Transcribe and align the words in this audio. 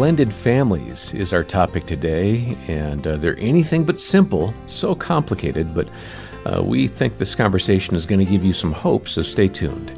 Blended 0.00 0.32
families 0.32 1.12
is 1.12 1.34
our 1.34 1.44
topic 1.44 1.84
today, 1.84 2.56
and 2.68 3.06
uh, 3.06 3.18
they're 3.18 3.38
anything 3.38 3.84
but 3.84 4.00
simple, 4.00 4.54
so 4.64 4.94
complicated, 4.94 5.74
but 5.74 5.90
uh, 6.46 6.62
we 6.62 6.88
think 6.88 7.18
this 7.18 7.34
conversation 7.34 7.94
is 7.94 8.06
going 8.06 8.18
to 8.18 8.24
give 8.24 8.42
you 8.42 8.54
some 8.54 8.72
hope, 8.72 9.10
so 9.10 9.20
stay 9.20 9.46
tuned. 9.46 9.92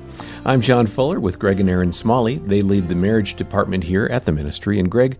I'm 0.45 0.61
John 0.61 0.89
Fuller 0.89 1.21
with 1.21 1.39
Greg 1.39 1.61
and 1.61 1.71
Erin 1.71 1.93
Smalley. 1.93 2.39
They 2.39 2.63
lead 2.63 2.89
the 2.89 2.97
marriage 2.97 3.35
department 3.35 3.85
here 3.85 4.07
at 4.07 4.27
the 4.27 4.33
ministry. 4.33 4.81
And 4.81 4.91
Greg, 4.91 5.19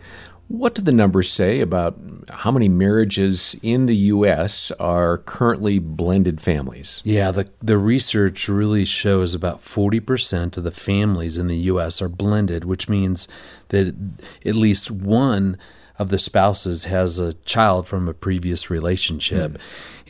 what 0.53 0.75
do 0.75 0.83
the 0.83 0.93
numbers 0.93 1.31
say 1.31 1.61
about 1.61 1.99
how 2.29 2.51
many 2.51 2.69
marriages 2.69 3.57
in 3.63 3.87
the 3.87 3.97
U.S. 3.97 4.71
are 4.73 5.19
currently 5.19 5.79
blended 5.79 6.43
families? 6.43 7.01
Yeah, 7.05 7.31
the, 7.31 7.49
the 7.63 7.79
research 7.79 8.49
really 8.49 8.85
shows 8.85 9.35
about 9.35 9.63
40% 9.63 10.59
of 10.59 10.63
the 10.63 10.71
families 10.71 11.39
in 11.39 11.47
the 11.47 11.57
U.S. 11.57 12.03
are 12.03 12.09
blended, 12.09 12.67
which 12.67 12.87
means 12.87 13.29
that 13.69 13.97
at 14.45 14.55
least 14.55 14.91
one 14.91 15.57
of 15.99 16.11
the 16.11 16.19
spouses 16.19 16.85
has 16.85 17.19
a 17.19 17.33
child 17.45 17.89
from 17.89 18.07
a 18.07 18.15
previous 18.15 18.69
relationship. 18.69 19.53
Mm. 19.53 19.61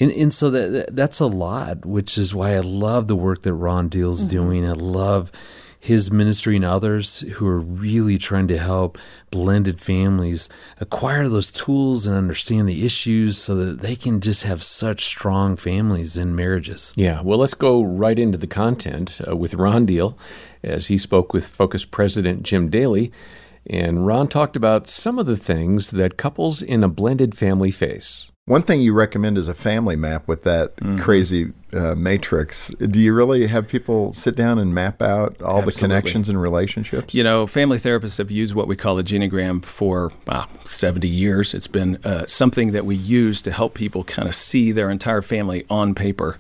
And, 0.01 0.11
and 0.11 0.35
so 0.35 0.51
that 0.51 0.97
that's 0.97 1.21
a 1.21 1.27
lot, 1.27 1.87
which 1.87 2.19
is 2.19 2.35
why 2.35 2.57
I 2.57 2.61
love 2.61 3.07
the 3.07 3.15
work 3.15 3.43
that 3.43 3.55
Ron 3.55 3.89
Deal's 3.89 4.23
mm-hmm. 4.23 4.31
doing. 4.31 4.69
I 4.69 4.73
love 4.73 5.31
his 5.83 6.13
ministry 6.13 6.55
and 6.55 6.65
others 6.65 7.23
who 7.23 7.47
are 7.47 7.59
really 7.59 8.17
trying 8.17 8.47
to 8.47 8.57
help 8.57 8.97
blended 9.33 9.81
families 9.81 10.49
acquire 10.79 11.29
those 11.29 11.51
tools 11.51 12.07
and 12.07 12.15
understand 12.15 12.69
the 12.69 12.87
issues 12.87 13.37
so 13.37 13.57
that 13.57 13.81
they 13.81 13.97
can 13.97 14.21
just 14.21 14.45
have 14.45 14.63
such 14.63 15.05
strong 15.05 15.57
families 15.57 16.17
and 16.17 16.37
marriages. 16.37 16.93
Yeah, 16.95 17.21
well, 17.23 17.39
let's 17.39 17.55
go 17.55 17.83
right 17.83 18.17
into 18.17 18.39
the 18.39 18.47
content 18.47 19.21
uh, 19.27 19.37
with 19.37 19.55
Ron 19.55 19.85
Deal 19.85 20.17
as 20.63 20.87
he 20.87 20.97
spoke 20.97 21.33
with 21.33 21.45
Focus 21.45 21.85
President 21.85 22.45
Jim 22.45 22.71
Daly. 22.71 23.11
And 23.67 24.07
Ron 24.07 24.29
talked 24.29 24.55
about 24.55 24.87
some 24.87 25.19
of 25.19 25.27
the 25.27 25.37
things 25.37 25.91
that 25.91 26.17
couples 26.17 26.63
in 26.63 26.85
a 26.85 26.89
blended 26.89 27.37
family 27.37 27.73
face. 27.73 28.31
One 28.47 28.63
thing 28.63 28.81
you 28.81 28.93
recommend 28.93 29.39
is 29.39 29.47
a 29.47 29.55
family 29.55 29.95
map 29.95 30.27
with 30.27 30.43
that 30.43 30.75
mm-hmm. 30.77 30.99
crazy 30.99 31.53
uh, 31.73 31.95
matrix. 31.95 32.71
Do 32.71 32.99
you 32.99 33.15
really 33.15 33.47
have 33.47 33.69
people 33.69 34.13
sit 34.15 34.35
down 34.35 34.59
and 34.59 34.75
map 34.75 35.01
out 35.01 35.41
all 35.41 35.59
Absolutely. 35.59 35.73
the 35.73 35.79
connections 35.79 36.29
and 36.29 36.43
relationships? 36.43 37.15
You 37.15 37.23
know, 37.23 37.47
family 37.47 37.79
therapists 37.79 38.19
have 38.19 38.33
used 38.33 38.53
what 38.53 38.67
we 38.67 38.75
call 38.75 38.97
the 38.97 39.05
genogram 39.05 39.65
for 39.65 40.11
uh, 40.27 40.47
70 40.65 41.09
years. 41.09 41.55
It's 41.55 41.69
been 41.69 42.01
uh, 42.05 42.27
something 42.27 42.73
that 42.73 42.85
we 42.85 42.97
use 42.97 43.43
to 43.43 43.53
help 43.53 43.75
people 43.75 44.03
kind 44.03 44.27
of 44.27 44.35
see 44.35 44.73
their 44.73 44.91
entire 44.91 45.23
family 45.23 45.65
on 45.71 45.95
paper. 45.95 46.37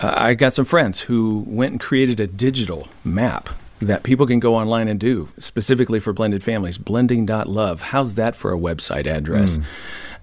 Uh, 0.00 0.12
I 0.14 0.34
got 0.34 0.52
some 0.52 0.66
friends 0.66 1.00
who 1.00 1.44
went 1.46 1.72
and 1.72 1.80
created 1.80 2.20
a 2.20 2.26
digital 2.26 2.88
map 3.04 3.48
that 3.78 4.02
people 4.02 4.26
can 4.26 4.38
go 4.38 4.54
online 4.54 4.86
and 4.86 5.00
do 5.00 5.30
specifically 5.38 5.98
for 5.98 6.12
blended 6.12 6.44
families. 6.44 6.76
Blending.love. 6.76 7.80
How's 7.80 8.14
that 8.14 8.36
for 8.36 8.52
a 8.52 8.58
website 8.58 9.06
address? 9.06 9.56
Mm. 9.56 9.64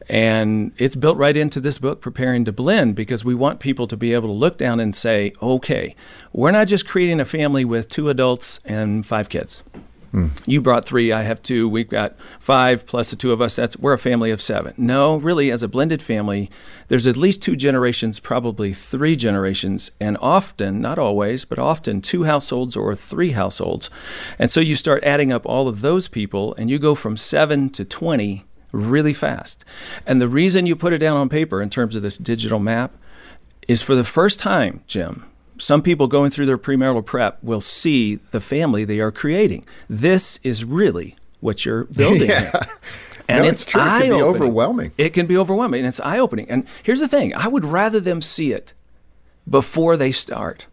And 0.07 0.71
it's 0.77 0.95
built 0.95 1.17
right 1.17 1.35
into 1.35 1.59
this 1.59 1.77
book, 1.77 2.01
Preparing 2.01 2.45
to 2.45 2.51
Blend, 2.51 2.95
because 2.95 3.25
we 3.25 3.35
want 3.35 3.59
people 3.59 3.87
to 3.87 3.97
be 3.97 4.13
able 4.13 4.29
to 4.29 4.33
look 4.33 4.57
down 4.57 4.79
and 4.79 4.95
say, 4.95 5.33
okay, 5.41 5.95
we're 6.33 6.51
not 6.51 6.67
just 6.67 6.87
creating 6.87 7.19
a 7.19 7.25
family 7.25 7.65
with 7.65 7.89
two 7.89 8.09
adults 8.09 8.59
and 8.65 9.05
five 9.05 9.29
kids. 9.29 9.63
Hmm. 10.11 10.29
You 10.47 10.59
brought 10.59 10.85
three, 10.85 11.11
I 11.11 11.21
have 11.21 11.43
two, 11.43 11.69
we've 11.69 11.87
got 11.87 12.15
five 12.39 12.87
plus 12.87 13.11
the 13.11 13.15
two 13.15 13.31
of 13.31 13.41
us. 13.41 13.55
That's 13.55 13.77
we're 13.77 13.93
a 13.93 13.99
family 13.99 14.31
of 14.31 14.41
seven. 14.41 14.73
No, 14.75 15.17
really, 15.17 15.51
as 15.51 15.61
a 15.61 15.67
blended 15.67 16.01
family, 16.01 16.49
there's 16.87 17.05
at 17.05 17.15
least 17.15 17.43
two 17.43 17.55
generations, 17.55 18.19
probably 18.19 18.73
three 18.73 19.15
generations, 19.15 19.91
and 19.99 20.17
often, 20.19 20.81
not 20.81 20.97
always, 20.97 21.45
but 21.45 21.59
often 21.59 22.01
two 22.01 22.23
households 22.23 22.75
or 22.75 22.95
three 22.95 23.33
households. 23.33 23.91
And 24.39 24.49
so 24.49 24.59
you 24.59 24.75
start 24.75 25.03
adding 25.03 25.31
up 25.31 25.45
all 25.45 25.67
of 25.67 25.81
those 25.81 26.07
people, 26.07 26.55
and 26.55 26.71
you 26.71 26.79
go 26.79 26.95
from 26.95 27.15
seven 27.15 27.69
to 27.69 27.85
twenty 27.85 28.45
really 28.71 29.13
fast. 29.13 29.65
And 30.05 30.21
the 30.21 30.27
reason 30.27 30.65
you 30.65 30.75
put 30.75 30.93
it 30.93 30.99
down 30.99 31.17
on 31.17 31.29
paper 31.29 31.61
in 31.61 31.69
terms 31.69 31.95
of 31.95 32.01
this 32.01 32.17
digital 32.17 32.59
map 32.59 32.91
is 33.67 33.81
for 33.81 33.95
the 33.95 34.03
first 34.03 34.39
time, 34.39 34.83
Jim, 34.87 35.25
some 35.57 35.81
people 35.81 36.07
going 36.07 36.31
through 36.31 36.45
their 36.45 36.57
premarital 36.57 37.05
prep 37.05 37.43
will 37.43 37.61
see 37.61 38.15
the 38.31 38.41
family 38.41 38.85
they 38.85 38.99
are 38.99 39.11
creating. 39.11 39.65
This 39.89 40.39
is 40.43 40.63
really 40.63 41.15
what 41.39 41.65
you're 41.65 41.83
building. 41.85 42.29
yeah. 42.29 42.51
And 43.27 43.43
no, 43.43 43.49
it's, 43.49 43.61
it's 43.61 43.71
true. 43.71 43.81
It 43.81 43.85
can 43.85 44.09
be 44.09 44.21
overwhelming. 44.21 44.91
It 44.97 45.13
can 45.13 45.27
be 45.27 45.37
overwhelming, 45.37 45.81
and 45.81 45.87
it's 45.87 45.99
eye 45.99 46.17
opening. 46.17 46.49
And 46.49 46.65
here's 46.81 46.99
the 46.99 47.07
thing 47.07 47.35
I 47.35 47.47
would 47.47 47.63
rather 47.63 47.99
them 47.99 48.23
see 48.23 48.51
it 48.51 48.73
before 49.47 49.95
they 49.97 50.11
start 50.11 50.65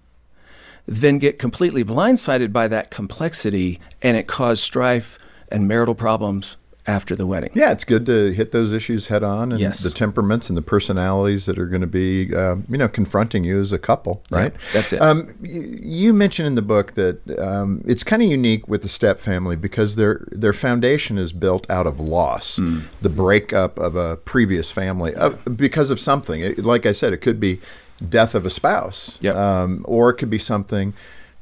than 0.87 1.19
get 1.19 1.38
completely 1.38 1.84
blindsided 1.84 2.53
by 2.53 2.69
that 2.69 2.91
complexity 2.91 3.81
and 4.00 4.16
it 4.16 4.26
cause 4.26 4.62
strife 4.62 5.19
and 5.50 5.66
marital 5.66 5.94
problems 5.94 6.56
after 6.86 7.16
the 7.16 7.26
wedding. 7.26 7.50
Yeah, 7.54 7.72
it's 7.72 7.84
good 7.84 8.06
to 8.06 8.32
hit 8.32 8.52
those 8.52 8.72
issues 8.72 9.08
head 9.08 9.22
on 9.22 9.50
and 9.50 9.60
yes. 9.60 9.82
the 9.82 9.91
temperaments 9.91 10.48
and 10.48 10.56
the 10.56 10.62
personalities 10.62 11.47
that 11.47 11.58
are 11.58 11.66
going 11.66 11.80
to 11.80 11.86
be, 11.86 12.34
uh, 12.34 12.56
you 12.69 12.78
know, 12.78 12.88
confronting 12.88 13.44
you 13.44 13.60
as 13.60 13.72
a 13.72 13.78
couple, 13.78 14.22
right? 14.30 14.52
Yeah, 14.52 14.60
that's 14.72 14.92
it. 14.92 15.02
Um, 15.02 15.34
you 15.42 16.12
mentioned 16.12 16.47
in 16.47 16.54
the 16.54 16.62
book 16.62 16.92
that 16.92 17.38
um, 17.38 17.82
it's 17.86 18.02
kind 18.02 18.22
of 18.22 18.28
unique 18.28 18.69
with 18.69 18.82
the 18.82 18.88
step 18.88 19.19
family 19.19 19.56
because 19.56 19.97
their 19.97 20.26
their 20.30 20.52
foundation 20.52 21.19
is 21.19 21.32
built 21.32 21.69
out 21.69 21.86
of 21.86 21.98
loss, 21.98 22.58
mm. 22.58 22.84
the 23.03 23.10
breakup 23.10 23.78
of 23.78 23.97
a 23.97 24.16
previous 24.18 24.70
family 24.70 25.14
because 25.56 25.91
of 25.91 25.98
something. 25.98 26.41
It, 26.41 26.64
like 26.64 26.86
I 26.86 26.92
said, 26.92 27.12
it 27.12 27.18
could 27.18 27.41
be 27.41 27.60
death 28.08 28.34
of 28.34 28.44
a 28.47 28.50
spouse, 28.50 29.18
yep. 29.22 29.36
um, 29.36 29.84
or 29.88 30.10
it 30.10 30.14
could 30.14 30.30
be 30.30 30.38
something 30.38 30.94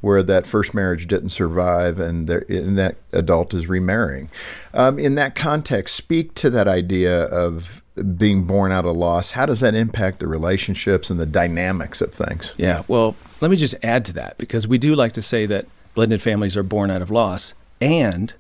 where 0.05 0.23
that 0.23 0.47
first 0.47 0.75
marriage 0.75 1.07
didn't 1.09 1.31
survive 1.31 1.99
and, 1.99 2.29
and 2.29 2.77
that 2.79 2.97
adult 3.13 3.55
is 3.55 3.67
remarrying. 3.67 4.31
Um, 4.75 4.99
in 4.99 5.15
that 5.15 5.35
context, 5.35 5.97
speak 5.97 6.35
to 6.35 6.51
that 6.51 6.69
idea 6.69 7.25
of 7.25 7.83
being 8.17 8.45
born 8.45 8.73
out 8.73 8.85
of 8.85 8.97
loss. 8.97 9.33
How 9.33 9.47
does 9.47 9.61
that 9.61 9.75
impact 9.75 10.19
the 10.19 10.27
relationships 10.27 11.11
and 11.11 11.19
the 11.19 11.27
dynamics 11.27 12.01
of 12.01 12.13
things? 12.13 12.53
Yeah, 12.59 12.83
well, 12.89 13.17
let 13.41 13.51
me 13.51 13.57
just 13.57 13.75
add 13.83 14.05
to 14.07 14.13
that 14.15 14.37
because 14.37 14.67
we 14.69 14.79
do 14.79 14.95
like 14.95 15.13
to 15.13 15.23
say 15.23 15.47
that 15.47 15.67
blended 15.95 16.21
families 16.21 16.57
are 16.57 16.63
born 16.63 16.91
out 16.91 17.03
of 17.03 17.11
loss. 17.11 17.55
And 17.81 18.35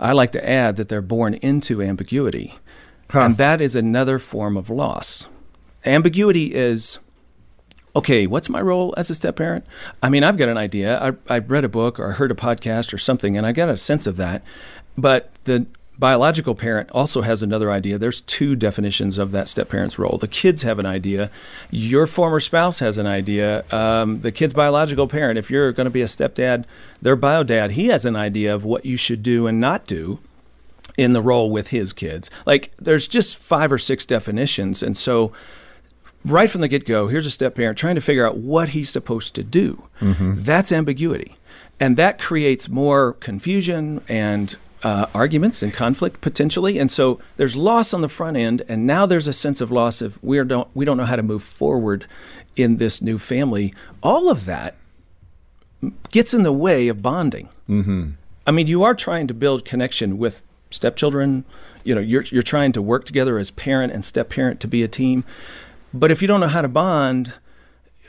I 0.00 0.12
like 0.12 0.32
to 0.32 0.48
add 0.48 0.76
that 0.76 0.88
they're 0.88 1.02
born 1.02 1.34
into 1.34 1.82
ambiguity. 1.82 2.58
Huh. 3.10 3.20
And 3.20 3.36
that 3.36 3.60
is 3.60 3.76
another 3.76 4.18
form 4.18 4.56
of 4.56 4.70
loss. 4.70 5.26
Ambiguity 5.84 6.54
is 6.54 6.98
okay, 7.96 8.26
what's 8.26 8.48
my 8.48 8.60
role 8.60 8.94
as 8.96 9.10
a 9.10 9.14
step 9.14 9.36
parent? 9.36 9.64
I 10.02 10.08
mean, 10.10 10.22
I've 10.22 10.36
got 10.36 10.48
an 10.48 10.58
idea. 10.58 11.16
I, 11.28 11.34
I 11.34 11.38
read 11.38 11.64
a 11.64 11.68
book 11.68 11.98
or 11.98 12.12
heard 12.12 12.30
a 12.30 12.34
podcast 12.34 12.92
or 12.92 12.98
something, 12.98 13.36
and 13.36 13.46
I 13.46 13.52
got 13.52 13.68
a 13.68 13.76
sense 13.76 14.06
of 14.06 14.16
that. 14.18 14.42
But 14.98 15.32
the 15.44 15.66
biological 15.98 16.54
parent 16.54 16.90
also 16.90 17.22
has 17.22 17.42
another 17.42 17.70
idea. 17.70 17.96
There's 17.96 18.20
two 18.20 18.54
definitions 18.54 19.16
of 19.16 19.32
that 19.32 19.48
step 19.48 19.70
parent's 19.70 19.98
role. 19.98 20.18
The 20.18 20.28
kids 20.28 20.62
have 20.62 20.78
an 20.78 20.84
idea. 20.84 21.30
Your 21.70 22.06
former 22.06 22.38
spouse 22.38 22.80
has 22.80 22.98
an 22.98 23.06
idea. 23.06 23.64
Um, 23.72 24.20
the 24.20 24.30
kid's 24.30 24.52
biological 24.52 25.08
parent, 25.08 25.38
if 25.38 25.50
you're 25.50 25.72
going 25.72 25.86
to 25.86 25.90
be 25.90 26.02
a 26.02 26.06
stepdad, 26.06 26.66
their 27.00 27.16
bio 27.16 27.42
dad, 27.44 27.72
he 27.72 27.86
has 27.86 28.04
an 28.04 28.14
idea 28.14 28.54
of 28.54 28.64
what 28.64 28.84
you 28.84 28.98
should 28.98 29.22
do 29.22 29.46
and 29.46 29.58
not 29.58 29.86
do 29.86 30.18
in 30.98 31.14
the 31.14 31.22
role 31.22 31.50
with 31.50 31.68
his 31.68 31.94
kids. 31.94 32.30
Like 32.44 32.72
there's 32.76 33.08
just 33.08 33.36
five 33.36 33.72
or 33.72 33.78
six 33.78 34.04
definitions. 34.04 34.82
And 34.82 34.96
so 34.98 35.32
right 36.26 36.50
from 36.50 36.60
the 36.60 36.68
get 36.68 36.84
go, 36.84 37.08
here's 37.08 37.26
a 37.26 37.30
step 37.30 37.54
parent 37.54 37.78
trying 37.78 37.94
to 37.94 38.00
figure 38.00 38.26
out 38.26 38.36
what 38.36 38.70
he's 38.70 38.90
supposed 38.90 39.34
to 39.34 39.42
do. 39.42 39.88
Mm-hmm. 40.00 40.42
That's 40.42 40.72
ambiguity. 40.72 41.36
And 41.78 41.96
that 41.96 42.18
creates 42.18 42.68
more 42.68 43.14
confusion 43.14 44.02
and 44.08 44.56
uh, 44.82 45.06
arguments 45.14 45.62
and 45.62 45.72
conflict 45.72 46.20
potentially. 46.20 46.78
And 46.78 46.90
so 46.90 47.20
there's 47.36 47.56
loss 47.56 47.92
on 47.92 48.02
the 48.02 48.08
front 48.08 48.36
end, 48.36 48.62
and 48.68 48.86
now 48.86 49.06
there's 49.06 49.28
a 49.28 49.32
sense 49.32 49.60
of 49.60 49.70
loss 49.70 50.00
of 50.00 50.22
we 50.22 50.42
don't 50.44 50.68
we 50.74 50.84
don't 50.84 50.96
know 50.96 51.04
how 51.04 51.16
to 51.16 51.22
move 51.22 51.42
forward 51.42 52.06
in 52.56 52.76
this 52.76 53.02
new 53.02 53.18
family. 53.18 53.74
All 54.02 54.28
of 54.30 54.44
that 54.46 54.76
gets 56.10 56.32
in 56.32 56.42
the 56.42 56.52
way 56.52 56.88
of 56.88 57.02
bonding. 57.02 57.48
Mm-hmm. 57.68 58.10
I 58.46 58.50
mean, 58.50 58.66
you 58.66 58.82
are 58.82 58.94
trying 58.94 59.26
to 59.26 59.34
build 59.34 59.64
connection 59.64 60.18
with 60.18 60.40
stepchildren. 60.70 61.44
You 61.84 61.94
know, 61.94 62.00
you're 62.00 62.22
you're 62.22 62.42
trying 62.42 62.72
to 62.72 62.82
work 62.82 63.04
together 63.04 63.38
as 63.38 63.50
parent 63.50 63.92
and 63.92 64.04
step 64.04 64.28
parent 64.30 64.60
to 64.60 64.68
be 64.68 64.82
a 64.82 64.88
team. 64.88 65.24
But 65.96 66.10
if 66.10 66.20
you 66.20 66.28
don't 66.28 66.40
know 66.40 66.48
how 66.48 66.60
to 66.60 66.68
bond, 66.68 67.32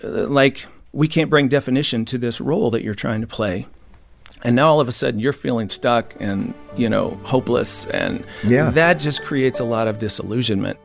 uh, 0.04 0.28
like 0.28 0.66
we 0.92 1.08
can't 1.08 1.30
bring 1.30 1.48
definition 1.48 2.04
to 2.06 2.18
this 2.18 2.42
role 2.42 2.70
that 2.72 2.84
you're 2.84 2.96
trying 2.96 3.22
to 3.22 3.28
play. 3.28 3.66
And 4.44 4.56
now 4.56 4.70
all 4.70 4.82
of 4.82 4.88
a 4.88 4.92
sudden 4.92 5.22
you're 5.22 5.34
feeling 5.34 5.70
stuck 5.70 6.14
and, 6.20 6.54
you 6.76 6.90
know, 6.90 7.12
hopeless. 7.24 7.86
And 7.86 8.26
yeah. 8.44 8.72
that 8.72 9.00
just 9.00 9.24
creates 9.24 9.60
a 9.60 9.64
lot 9.64 9.88
of 9.88 10.00
disillusionment. 10.00 10.78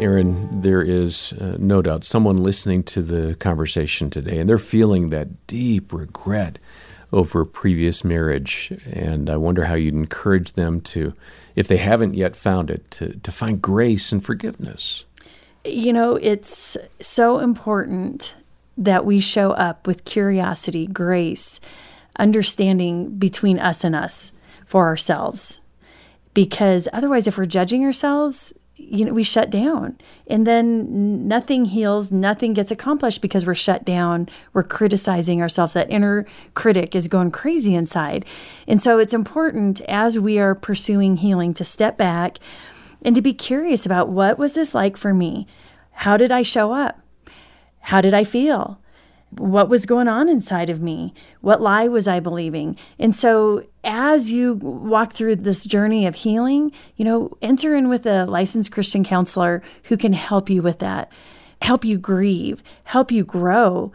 Erin, 0.00 0.48
there 0.62 0.82
is 0.82 1.34
uh, 1.34 1.56
no 1.58 1.82
doubt 1.82 2.04
someone 2.04 2.38
listening 2.38 2.82
to 2.84 3.02
the 3.02 3.34
conversation 3.36 4.10
today, 4.10 4.38
and 4.38 4.48
they're 4.48 4.58
feeling 4.58 5.10
that 5.10 5.46
deep 5.46 5.92
regret 5.92 6.58
over 7.12 7.42
a 7.42 7.46
previous 7.46 8.04
marriage. 8.04 8.72
And 8.90 9.30
I 9.30 9.36
wonder 9.36 9.64
how 9.64 9.74
you'd 9.74 9.94
encourage 9.94 10.52
them 10.52 10.80
to 10.82 11.14
if 11.56 11.68
they 11.68 11.76
haven't 11.76 12.14
yet 12.14 12.36
found 12.36 12.70
it, 12.70 12.90
to, 12.92 13.18
to 13.20 13.32
find 13.32 13.62
grace 13.62 14.12
and 14.12 14.24
forgiveness? 14.24 15.04
You 15.64 15.92
know, 15.92 16.16
it's 16.16 16.76
so 17.00 17.38
important 17.38 18.34
that 18.76 19.04
we 19.04 19.20
show 19.20 19.52
up 19.52 19.86
with 19.86 20.04
curiosity, 20.04 20.86
grace, 20.86 21.60
understanding 22.18 23.16
between 23.16 23.58
us 23.58 23.84
and 23.84 23.94
us 23.94 24.32
for 24.66 24.86
ourselves. 24.86 25.60
Because 26.34 26.88
otherwise, 26.92 27.28
if 27.28 27.38
we're 27.38 27.46
judging 27.46 27.84
ourselves, 27.84 28.52
you 28.76 29.04
know, 29.04 29.12
we 29.12 29.22
shut 29.22 29.50
down 29.50 29.96
and 30.26 30.46
then 30.46 31.28
nothing 31.28 31.66
heals, 31.66 32.10
nothing 32.10 32.54
gets 32.54 32.70
accomplished 32.70 33.20
because 33.20 33.46
we're 33.46 33.54
shut 33.54 33.84
down. 33.84 34.28
We're 34.52 34.64
criticizing 34.64 35.40
ourselves. 35.40 35.74
That 35.74 35.90
inner 35.90 36.26
critic 36.54 36.96
is 36.96 37.08
going 37.08 37.30
crazy 37.30 37.74
inside. 37.74 38.24
And 38.66 38.82
so 38.82 38.98
it's 38.98 39.14
important 39.14 39.80
as 39.82 40.18
we 40.18 40.38
are 40.38 40.54
pursuing 40.54 41.18
healing 41.18 41.54
to 41.54 41.64
step 41.64 41.96
back 41.96 42.38
and 43.02 43.14
to 43.14 43.22
be 43.22 43.34
curious 43.34 43.86
about 43.86 44.08
what 44.08 44.38
was 44.38 44.54
this 44.54 44.74
like 44.74 44.96
for 44.96 45.14
me? 45.14 45.46
How 45.92 46.16
did 46.16 46.32
I 46.32 46.42
show 46.42 46.72
up? 46.72 47.00
How 47.80 48.00
did 48.00 48.14
I 48.14 48.24
feel? 48.24 48.80
What 49.38 49.68
was 49.68 49.86
going 49.86 50.08
on 50.08 50.28
inside 50.28 50.70
of 50.70 50.80
me? 50.80 51.14
What 51.40 51.60
lie 51.60 51.88
was 51.88 52.08
I 52.08 52.20
believing? 52.20 52.76
And 52.98 53.14
so, 53.14 53.64
as 53.82 54.32
you 54.32 54.54
walk 54.54 55.12
through 55.12 55.36
this 55.36 55.64
journey 55.64 56.06
of 56.06 56.14
healing, 56.14 56.72
you 56.96 57.04
know, 57.04 57.36
enter 57.42 57.74
in 57.74 57.88
with 57.88 58.06
a 58.06 58.26
licensed 58.26 58.72
Christian 58.72 59.04
counselor 59.04 59.62
who 59.84 59.96
can 59.96 60.12
help 60.12 60.48
you 60.48 60.62
with 60.62 60.78
that, 60.78 61.10
help 61.62 61.84
you 61.84 61.98
grieve, 61.98 62.62
help 62.84 63.10
you 63.10 63.24
grow 63.24 63.92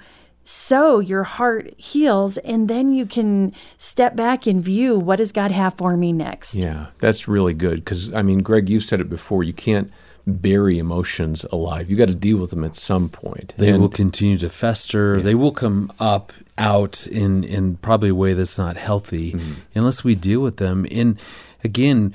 so 0.51 0.97
your 0.97 1.23
heart 1.23 1.71
heals 1.77 2.39
and 2.39 2.67
then 2.67 2.91
you 2.91 3.05
can 3.05 3.53
step 3.77 4.15
back 4.15 4.47
and 4.47 4.63
view 4.63 4.97
what 4.97 5.17
does 5.17 5.31
god 5.31 5.51
have 5.51 5.75
for 5.75 5.95
me 5.95 6.11
next 6.11 6.55
yeah 6.55 6.87
that's 6.97 7.27
really 7.27 7.53
good 7.53 7.75
because 7.75 8.11
i 8.15 8.23
mean 8.23 8.39
greg 8.39 8.67
you 8.67 8.79
said 8.79 8.99
it 8.99 9.07
before 9.07 9.43
you 9.43 9.53
can't 9.53 9.91
bury 10.25 10.79
emotions 10.79 11.45
alive 11.51 11.89
you 11.89 11.97
got 11.97 12.07
to 12.07 12.15
deal 12.15 12.37
with 12.37 12.49
them 12.51 12.63
at 12.63 12.75
some 12.75 13.09
point 13.09 13.53
they 13.57 13.69
and, 13.69 13.81
will 13.81 13.89
continue 13.89 14.37
to 14.37 14.49
fester 14.49 15.17
yeah. 15.17 15.23
they 15.23 15.35
will 15.35 15.51
come 15.51 15.91
up 15.99 16.31
out 16.57 17.07
in 17.07 17.43
in 17.43 17.77
probably 17.77 18.09
a 18.09 18.15
way 18.15 18.33
that's 18.33 18.57
not 18.57 18.77
healthy 18.77 19.33
mm-hmm. 19.33 19.53
unless 19.75 20.03
we 20.03 20.15
deal 20.15 20.41
with 20.41 20.57
them 20.57 20.85
and 20.91 21.19
again 21.63 22.13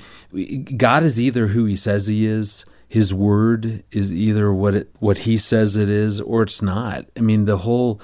god 0.77 1.03
is 1.03 1.19
either 1.19 1.47
who 1.47 1.65
he 1.65 1.75
says 1.75 2.07
he 2.07 2.25
is 2.25 2.65
his 2.95 3.13
word 3.13 3.83
is 3.91 4.13
either 4.13 4.53
what 4.53 4.75
it 4.75 4.89
what 4.99 5.19
he 5.19 5.37
says 5.37 5.75
it 5.75 5.89
is 5.89 6.21
or 6.21 6.43
it's 6.43 6.61
not. 6.61 7.05
I 7.17 7.19
mean, 7.19 7.43
the 7.43 7.57
whole 7.57 7.99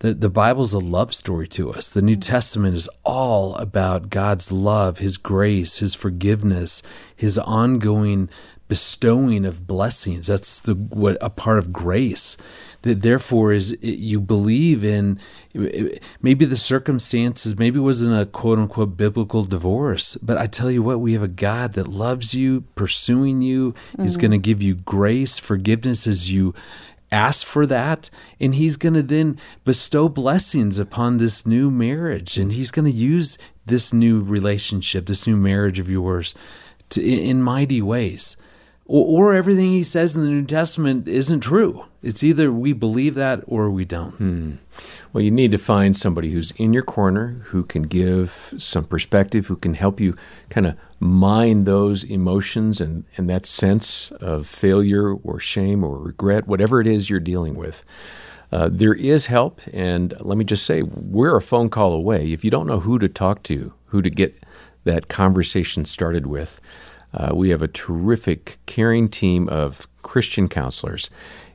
the, 0.00 0.14
the 0.14 0.28
Bible's 0.28 0.72
a 0.72 0.80
love 0.80 1.14
story 1.14 1.46
to 1.48 1.70
us. 1.70 1.88
The 1.88 2.02
New 2.02 2.16
Testament 2.16 2.74
is 2.74 2.88
all 3.04 3.54
about 3.54 4.10
God's 4.10 4.50
love, 4.50 4.98
His 4.98 5.16
grace, 5.16 5.78
His 5.78 5.94
forgiveness, 5.94 6.82
His 7.14 7.38
ongoing 7.38 8.28
bestowing 8.72 9.44
of 9.44 9.66
blessings. 9.66 10.28
That's 10.28 10.60
the 10.60 10.72
what 10.72 11.18
a 11.20 11.28
part 11.28 11.58
of 11.58 11.74
grace. 11.74 12.38
That 12.80 13.02
therefore 13.02 13.52
is 13.52 13.76
you 13.82 14.18
believe 14.18 14.82
in 14.82 15.20
maybe 16.22 16.46
the 16.46 16.56
circumstances, 16.56 17.58
maybe 17.58 17.78
it 17.78 17.82
wasn't 17.82 18.18
a 18.18 18.24
quote 18.24 18.58
unquote 18.58 18.96
biblical 18.96 19.44
divorce, 19.44 20.16
but 20.22 20.38
I 20.38 20.46
tell 20.46 20.70
you 20.70 20.82
what, 20.82 21.00
we 21.00 21.12
have 21.12 21.22
a 21.22 21.28
God 21.28 21.74
that 21.74 21.86
loves 21.86 22.32
you, 22.32 22.62
pursuing 22.74 23.42
you, 23.42 23.72
mm-hmm. 23.72 24.04
is 24.04 24.16
going 24.16 24.30
to 24.30 24.38
give 24.38 24.62
you 24.62 24.74
grace, 24.74 25.38
forgiveness 25.38 26.06
as 26.06 26.32
you 26.32 26.54
ask 27.12 27.44
for 27.44 27.66
that 27.66 28.08
and 28.40 28.54
he's 28.54 28.78
going 28.78 28.94
to 28.94 29.02
then 29.02 29.38
bestow 29.66 30.08
blessings 30.08 30.78
upon 30.78 31.18
this 31.18 31.44
new 31.44 31.70
marriage 31.70 32.38
and 32.38 32.52
he's 32.52 32.70
going 32.70 32.90
to 32.90 32.90
use 32.90 33.36
this 33.66 33.92
new 33.92 34.22
relationship 34.22 35.04
this 35.04 35.26
new 35.26 35.36
marriage 35.36 35.78
of 35.78 35.90
yours 35.90 36.34
to, 36.88 37.02
in 37.02 37.42
mighty 37.42 37.82
ways 37.82 38.38
or, 38.86 39.30
or, 39.30 39.34
everything 39.34 39.70
he 39.70 39.84
says 39.84 40.16
in 40.16 40.24
the 40.24 40.30
new 40.30 40.44
testament 40.44 41.08
isn't 41.08 41.40
true 41.40 41.84
it's 42.02 42.22
either 42.22 42.52
we 42.52 42.72
believe 42.72 43.14
that 43.14 43.42
or 43.46 43.70
we 43.70 43.84
don't 43.84 44.12
hmm. 44.16 44.52
well 45.12 45.22
you 45.22 45.30
need 45.30 45.50
to 45.50 45.58
find 45.58 45.96
somebody 45.96 46.30
who's 46.30 46.50
in 46.52 46.72
your 46.72 46.82
corner 46.82 47.42
who 47.46 47.62
can 47.62 47.82
give 47.82 48.54
some 48.58 48.84
perspective 48.84 49.46
who 49.46 49.56
can 49.56 49.74
help 49.74 50.00
you 50.00 50.16
kind 50.50 50.66
of 50.66 50.76
mind 51.02 51.66
those 51.66 52.04
emotions 52.04 52.80
and, 52.80 53.04
and 53.16 53.28
that 53.28 53.44
sense 53.44 54.12
of 54.12 54.46
failure 54.46 55.12
or 55.12 55.40
shame 55.40 55.82
or 55.82 55.98
regret, 55.98 56.46
whatever 56.46 56.80
it 56.80 56.86
is 56.86 57.10
you're 57.10 57.20
dealing 57.20 57.54
with. 57.54 57.84
Uh, 58.52 58.68
there 58.70 58.94
is 58.94 59.26
help, 59.26 59.60
and 59.72 60.14
let 60.20 60.38
me 60.38 60.44
just 60.44 60.64
say, 60.64 60.82
we're 60.82 61.36
a 61.36 61.42
phone 61.42 61.68
call 61.68 61.92
away. 61.92 62.32
If 62.32 62.44
you 62.44 62.50
don't 62.50 62.66
know 62.66 62.80
who 62.80 62.98
to 62.98 63.08
talk 63.08 63.42
to, 63.44 63.72
who 63.86 64.00
to 64.00 64.10
get 64.10 64.44
that 64.84 65.08
conversation 65.08 65.84
started 65.84 66.26
with, 66.26 66.60
uh, 67.14 67.32
we 67.34 67.50
have 67.50 67.62
a 67.62 67.68
terrific, 67.68 68.58
caring 68.66 69.08
team 69.08 69.48
of 69.48 69.88
Christian 70.02 70.48
counselors, 70.48 71.10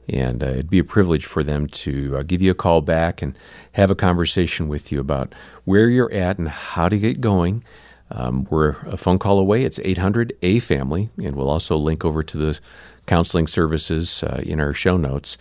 and 0.09 0.43
uh, 0.43 0.47
it'd 0.47 0.69
be 0.69 0.79
a 0.79 0.83
privilege 0.83 1.25
for 1.25 1.43
them 1.43 1.67
to 1.67 2.17
uh, 2.17 2.23
give 2.23 2.41
you 2.41 2.51
a 2.51 2.55
call 2.55 2.81
back 2.81 3.21
and 3.21 3.37
have 3.73 3.91
a 3.91 3.95
conversation 3.95 4.67
with 4.67 4.91
you 4.91 4.99
about 4.99 5.33
where 5.65 5.89
you're 5.89 6.11
at 6.13 6.37
and 6.37 6.47
how 6.47 6.87
to 6.87 6.97
get 6.97 7.21
going 7.21 7.63
um, 8.11 8.47
we're 8.49 8.71
a 8.85 8.97
phone 8.97 9.19
call 9.19 9.39
away. 9.39 9.63
It's 9.63 9.79
800 9.79 10.33
A 10.41 10.59
Family, 10.59 11.09
and 11.21 11.35
we'll 11.35 11.49
also 11.49 11.75
link 11.75 12.05
over 12.05 12.23
to 12.23 12.37
the 12.37 12.59
counseling 13.05 13.47
services 13.47 14.23
uh, 14.23 14.41
in 14.45 14.59
our 14.59 14.73
show 14.73 14.97
notes. 14.97 15.37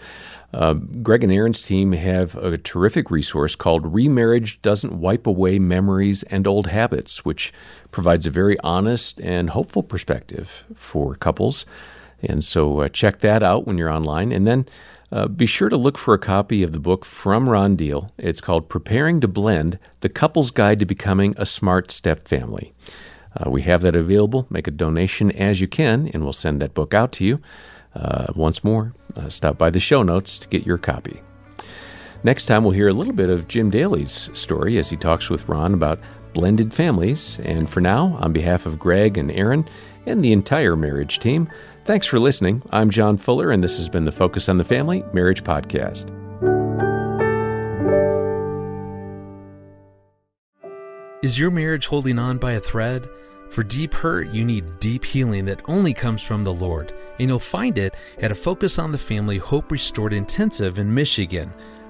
Uh, 0.55 0.75
Greg 0.75 1.23
and 1.25 1.33
Erin's 1.33 1.61
team 1.63 1.93
have 1.93 2.37
a 2.37 2.57
terrific 2.57 3.11
resource 3.11 3.57
called 3.57 3.93
Remarriage 3.93 4.63
Doesn't 4.63 4.99
Wipe 5.01 5.27
Away 5.27 5.59
Memories 5.59 6.23
and 6.25 6.47
Old 6.47 6.69
Habits, 6.69 7.25
which 7.25 7.53
provides 7.91 8.27
a 8.27 8.31
very 8.31 8.59
honest 8.61 9.21
and 9.21 9.51
hopeful 9.51 9.83
perspective 9.83 10.65
for 10.75 11.15
couples. 11.15 11.67
And 12.23 12.43
so 12.43 12.81
uh, 12.81 12.89
check 12.89 13.21
that 13.21 13.43
out 13.43 13.67
when 13.67 13.77
you're 13.77 13.91
online. 13.91 14.33
And 14.33 14.47
then 14.47 14.67
uh, 15.13 15.29
be 15.29 15.47
sure 15.47 15.69
to 15.69 15.77
look 15.77 15.97
for 15.97 16.15
a 16.15 16.19
copy 16.19 16.63
of 16.63 16.73
the 16.73 16.81
book 16.81 17.05
from 17.05 17.49
Ron 17.49 17.77
Deal. 17.77 18.11
It's 18.19 18.41
called 18.41 18.69
Preparing 18.69 19.21
to 19.21 19.29
Blend 19.29 19.79
The 20.01 20.09
Couple's 20.09 20.51
Guide 20.51 20.79
to 20.81 20.87
Becoming 20.87 21.35
a 21.37 21.47
Smart 21.47 21.91
Step 21.91 22.27
Family. 22.27 22.73
Uh, 23.37 23.51
we 23.51 23.63
have 23.63 23.83
that 23.83 23.95
available. 23.95 24.47
Make 24.51 24.67
a 24.67 24.73
donation 24.73 25.31
as 25.33 25.61
you 25.61 25.69
can, 25.69 26.09
and 26.09 26.23
we'll 26.23 26.33
send 26.33 26.61
that 26.61 26.75
book 26.75 26.95
out 26.95 27.13
to 27.13 27.25
you. 27.25 27.41
Uh, 27.95 28.27
once 28.35 28.65
more, 28.65 28.95
uh, 29.15 29.29
stop 29.29 29.57
by 29.57 29.71
the 29.71 29.81
show 29.81 30.03
notes 30.03 30.39
to 30.39 30.49
get 30.49 30.67
your 30.67 30.79
copy. 30.79 31.21
Next 32.25 32.47
time, 32.47 32.65
we'll 32.65 32.73
hear 32.73 32.89
a 32.89 32.93
little 32.93 33.13
bit 33.13 33.31
of 33.31 33.47
Jim 33.47 33.71
Daly's 33.71 34.31
story 34.33 34.79
as 34.79 34.91
he 34.91 34.97
talks 34.97 35.31
with 35.31 35.49
Ron 35.49 35.75
about 35.75 36.01
blended 36.33 36.75
families. 36.75 37.39
And 37.45 37.69
for 37.69 37.81
now, 37.81 38.19
on 38.21 38.33
behalf 38.33 38.67
of 38.67 38.79
Greg 38.79 39.17
and 39.17 39.31
Erin 39.31 39.67
and 40.07 40.25
the 40.25 40.33
entire 40.33 40.77
marriage 40.77 41.19
team, 41.19 41.49
Thanks 41.87 42.05
for 42.05 42.19
listening. 42.19 42.65
I'm 42.73 42.91
John 42.91 43.17
Fuller, 43.17 43.53
and 43.53 43.63
this 43.63 43.77
has 43.79 43.89
been 43.89 44.05
the 44.05 44.11
Focus 44.11 44.49
on 44.49 44.59
the 44.59 44.65
Family 44.65 45.05
Marriage 45.13 45.45
Podcast. 45.45 46.11
Is 51.23 51.39
your 51.39 51.53
marriage 51.53 51.87
holding 51.87 52.19
on 52.19 52.39
by 52.39 52.55
a 52.55 52.61
thread? 52.61 53.07
For 53.51 53.63
deep 53.63 53.95
hurt, 53.95 54.31
you 54.31 54.45
need 54.45 54.81
deep 54.81 55.05
healing 55.05 55.45
that 55.45 55.63
only 55.69 55.95
comes 55.95 56.23
from 56.23 56.43
the 56.43 56.53
Lord, 56.53 56.93
and 57.21 57.29
you'll 57.29 57.39
find 57.39 57.79
it 57.79 57.95
at 58.19 58.33
a 58.33 58.35
Focus 58.35 58.81
on 58.81 58.91
the 58.91 58.99
Family 58.99 59.39
Hope 59.39 59.71
Restored 59.71 60.13
Intensive 60.13 60.81
in 60.81 60.93
Michigan. 60.93 61.53